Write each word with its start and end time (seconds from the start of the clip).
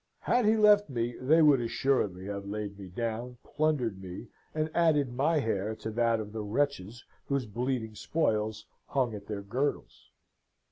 Had 0.21 0.45
he 0.45 0.57
left 0.57 0.89
me, 0.89 1.15
they 1.17 1.43
would 1.43 1.61
assuredly 1.61 2.25
have 2.25 2.47
laid 2.47 2.79
me 2.79 2.87
down, 2.87 3.37
plundered 3.43 4.01
me, 4.01 4.29
and 4.55 4.71
added 4.73 5.13
my 5.13 5.37
hair 5.37 5.75
to 5.75 5.91
that 5.91 6.19
of 6.19 6.31
the 6.31 6.41
wretches 6.41 7.05
whose 7.27 7.45
bleeding 7.45 7.93
spoils 7.93 8.65
hung 8.87 9.13
at 9.13 9.27
their 9.27 9.43
girdles. 9.43 10.09